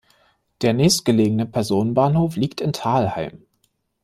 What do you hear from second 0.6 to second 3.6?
Der nächstgelegene Personenbahnhof liegt in Thalheim.